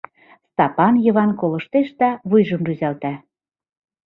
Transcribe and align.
Стапан 0.49 0.93
Йыван 1.05 1.31
колыштеш 1.39 1.87
да 1.99 2.09
вуйжым 2.29 2.61
рӱзалта. 2.67 3.13